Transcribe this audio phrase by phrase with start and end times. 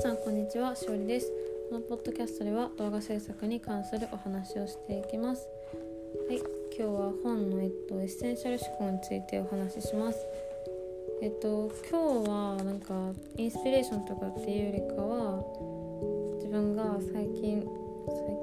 [0.00, 0.74] さんこんにちは。
[0.74, 1.30] しおりです。
[1.68, 5.46] このポッドキャストでは動画制作に関するお話をしていきます。
[6.26, 6.38] はい。
[6.38, 10.18] 今日は本のえっとエッセンシャル思考についてお話しします。
[11.20, 15.44] えっと今日はなんかインスピレーションとかっていうよりかは
[16.36, 17.68] 自分が最近最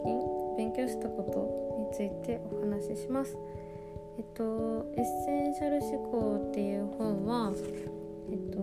[0.04, 0.22] 近？
[0.58, 3.36] 勉強したことについてお話しします。
[4.20, 7.52] えっとエッセンシャル思考っていう本は
[8.30, 8.60] えっと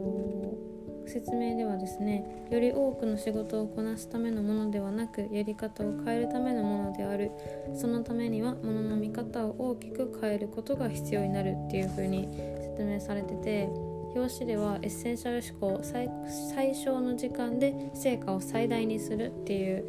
[1.15, 7.31] 説明ではですねより多くの仕事をこなすためのものではなくやり方を変えるためのものである。
[7.77, 11.55] そのためにはものの見方を大きく変えることが必要になる。
[11.69, 12.29] っていう風に
[12.63, 13.69] 説明されてて
[14.17, 16.11] 表紙ではエッセンシャル思考最
[16.53, 19.31] 最小の時間で成果を最大にする。
[19.31, 19.85] っていう、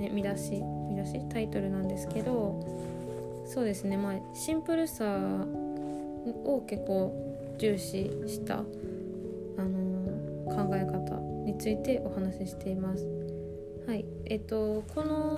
[0.00, 0.60] ね、見出し
[0.90, 1.20] 見出し？
[1.28, 2.60] タイトルなんですけど
[3.46, 3.96] そうですね。
[3.96, 5.04] まあシンプルさ
[6.44, 7.12] を結構
[7.58, 8.64] 重視した。
[9.56, 9.93] あの
[10.54, 13.06] 考え方についてお話ししています。
[13.86, 15.36] はい、えっとこの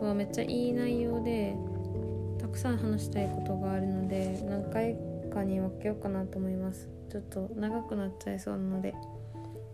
[0.08, 1.56] はめっちゃいい内容で
[2.38, 4.96] たくさん話したいことがあるので何回
[5.32, 6.88] かに分けようかなと思います。
[7.10, 8.94] ちょっと長くなっちゃいそうなので。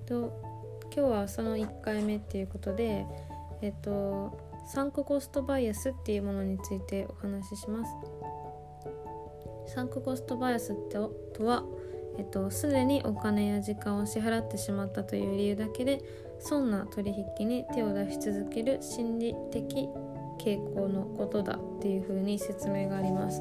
[0.07, 0.55] と
[0.95, 3.07] 今日はその1回目っていうことで
[3.63, 7.91] えっとサンクコストバイアスっていうものについてお話しします。
[9.67, 11.65] サンクコストバイアスとは
[12.17, 16.01] えっと、すでにお金や時間を支払ってしまったという理由だけで
[16.39, 19.89] 損な取引に手を出し続ける心理的
[20.39, 23.41] 傾向のことだっていう風に説明があります。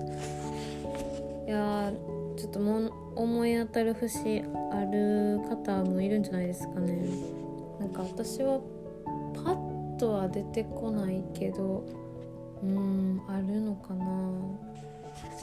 [1.45, 1.91] いや
[2.37, 7.05] ちょっとも思い当たる節ある方もいるんじゃないですかね。
[7.79, 8.59] なんか私は
[9.33, 11.83] パッとは出てこないけど
[12.63, 14.05] うんあるのかな。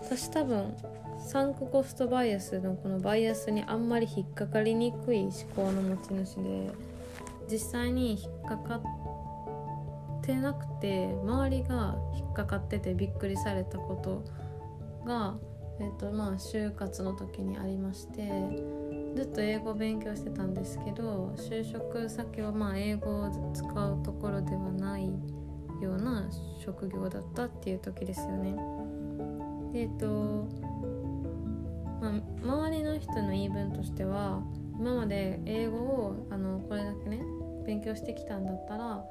[0.02, 0.74] 私多分
[1.18, 6.70] サンクコストバイアスのこのバイアスにあんまり引っかかりにくい思考の持ち主で
[7.50, 14.24] 実際に引っかかってなくて周りが引っかかっててびっくりされたこと
[15.06, 15.36] が、
[15.80, 18.30] えーとまあ、就活の時にありまして
[19.16, 25.06] ずっと英語を勉強してたんですけど就職先はまあ英語を使うところではない
[25.80, 26.28] ような
[26.64, 28.79] 職業だったっていう時ですよね。
[29.72, 30.48] でえっ、と
[32.00, 34.42] まあ、周りの人の言い分としては
[34.78, 37.22] 今まで英語をあのこれだけね
[37.66, 39.04] 勉強してきたんだったら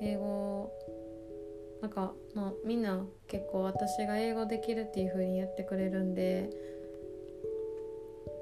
[0.00, 0.72] 英語
[1.82, 6.50] なんか、まあ、みんな結構私が英語できるっていう風に言ってくれるんで、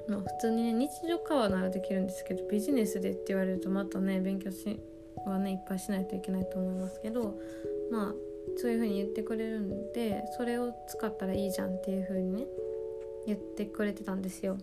[0.09, 4.79] まあ、普通にね日常会話ならできるんですけどビジネスでって言われるとまたね勉強し
[5.27, 7.39] はねいっぱいしないといけないと思いますけど
[7.91, 8.26] まあ
[8.57, 12.45] そういう風に言ってくれるんでそれを使ったらいいじゃんっていう風にね
[13.27, 14.57] 言ってくれてたんですよ。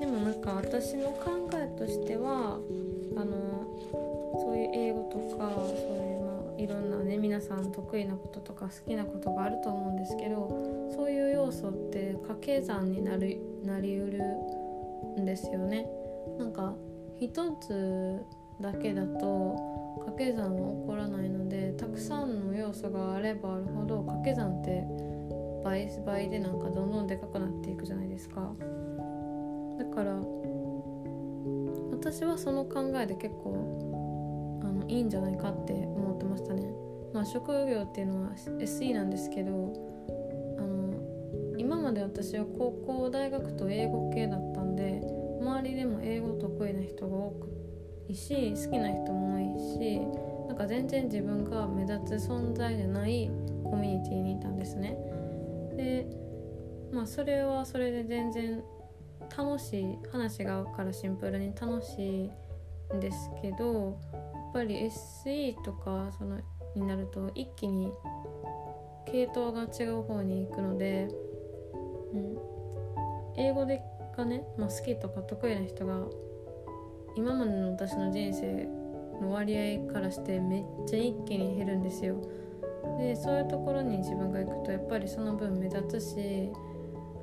[0.00, 2.58] でもなんか私の考えとしては
[3.16, 3.66] あの
[4.40, 10.48] そういう英語とかそういうまあいろんなね皆さん得意なこととか好きなことがあると思うんですけど
[10.94, 14.22] そういう要素って掛け算になるなりうる
[15.20, 15.88] んですよね。
[16.38, 16.74] なんか
[17.20, 18.20] 一つ
[18.60, 24.84] だけだと掛け算は起こらないのでたくさんの要素があればあるほど掛け算って
[25.64, 28.52] 倍倍でなんかどんどんでかくなっていくじゃないですか。
[29.78, 30.20] だから
[31.90, 36.62] 私はその考えで結構あのいいんじゃないかって思ってましたね。
[37.14, 39.50] まあ職業っていうのは SE なんですけど
[40.58, 40.94] あの
[41.58, 45.00] 今まで私は高校大学と英語系だったんで
[45.40, 47.52] 周りでも英語得意な人が多く
[48.12, 50.00] いし好きな人も多いし
[50.46, 53.30] なんか全然自分が目立つ存在じゃない
[53.64, 54.96] コミュニティにいたんですね。
[55.76, 56.06] で
[56.92, 58.62] まあそれはそれで全然
[59.36, 62.30] 楽しい話が合うからシンプルに楽し
[62.92, 66.38] いんですけどやっぱり SE とかその
[66.76, 67.90] になると一気に
[69.06, 71.08] 系統が違う方に行くので、
[72.12, 72.36] うん、
[73.36, 73.80] 英語で
[74.16, 76.06] がね、まあ、好きとか得意な人が
[77.16, 78.68] 今までの私の人生
[79.20, 79.56] の割
[79.88, 82.16] 合からしてめっちゃ一気に減るんですよ。
[82.98, 86.50] でそういうところに自分が行くとやっぱりその分目立つし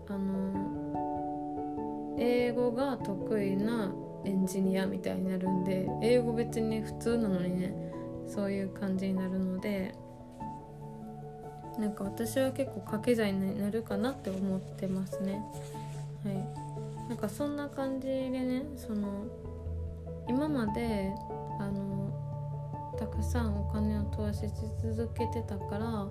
[0.08, 3.94] あの英語が得意な
[4.26, 7.74] エンジニアみたいになるんで英語別に普通なのにね
[8.28, 9.94] そういう感じになるので
[11.78, 15.42] なんか私は結構掛け算になるかなって思ってますね
[16.26, 19.26] はいなんかそんな感じでねその
[20.30, 21.12] 今まで
[21.60, 26.08] あのたくさんお金を投資し続けてたから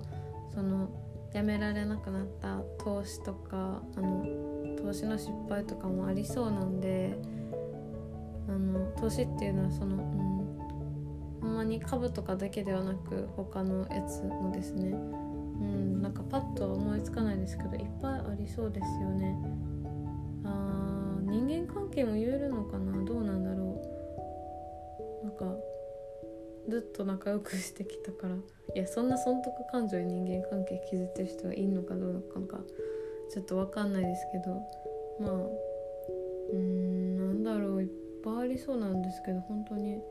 [0.53, 0.89] その
[1.33, 4.25] やめられなくなった投資とかあの
[4.77, 7.17] 投資の失敗とかもありそうなんで
[8.49, 14.89] あの投資っていうのはその、うん、ほんまに株とかだけではなく他のやつもですね。
[14.89, 14.95] う
[15.63, 19.37] んなんかパッと思いつかないですけどいっぱいありそうですよね。
[20.45, 23.03] あ人間関係も言えるのかな？
[23.03, 23.68] どうなんだろう？
[25.39, 25.55] か
[26.67, 28.35] ずっと仲良くしてきたから
[28.75, 32.57] いやそんな損得感情で人間関係築いてる人がいんのかどうなのか
[33.31, 34.61] ちょっと分かんないですけど
[35.19, 37.89] まあうーんなんだろういっ
[38.23, 40.01] ぱいありそうなんですけど本当に。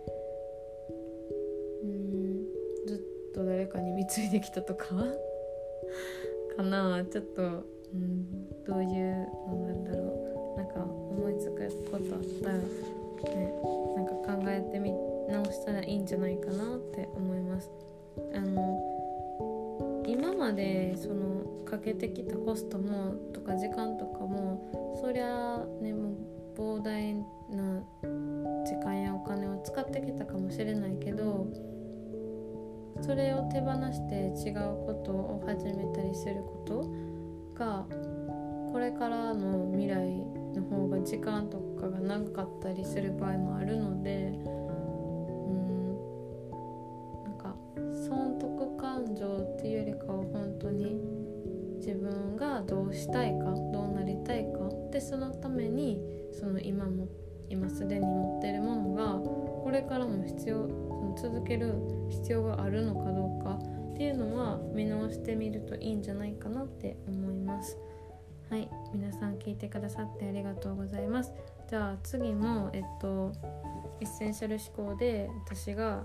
[1.85, 2.45] うん
[2.87, 4.87] ずっと誰かに貢いできたとか
[6.57, 10.29] かなちょっと、うん、どういうのなんだろう。
[10.59, 13.53] なんか思いつくことあったらね
[13.95, 14.98] なんか考えてみ直
[20.59, 27.23] でそのかけてきたコストもとか時間とかもそりゃねもう膨大な
[28.67, 31.47] 時間やお金を使ってきたかもしれないけど
[33.01, 36.91] それを手放して違うことを始めたりすること
[37.55, 37.87] が
[38.73, 40.11] これからの未来
[40.57, 44.51] の方が時間とかが長かったりする場合もあるのでう
[45.53, 45.95] ん
[47.23, 47.55] なんか
[48.09, 50.25] 損得感情っていうよりかは
[52.99, 53.55] したいか？
[53.73, 54.69] どうなりたいか？
[54.91, 56.01] でそのために
[56.33, 57.09] その今も
[57.49, 61.75] 今すでに持ってるものがこれからも必要その続ける
[62.11, 63.59] 必要があるのかどうか
[63.93, 67.79] っていうのは見直してみるといいんじゃないかなって思います。
[68.51, 68.69] はい。
[68.93, 71.33] 皆さん聞いてくださってありがとうございます。
[71.69, 73.33] じゃあ次もえっと
[74.01, 76.03] エッセンシャル思考で私が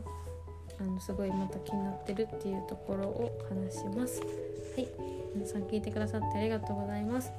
[0.79, 4.21] あのすごいまた気になってるっていうところを話します。
[4.21, 4.27] は
[4.81, 4.87] い。
[5.43, 7.29] 皆さん聞いてくださってありがとうございます。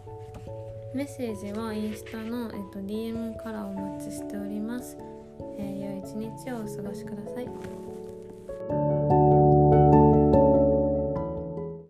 [0.95, 4.97] メッセージはインスタの、えっと、DM からお待ちしております、
[5.59, 7.94] えー、良い一日をお過ごしください。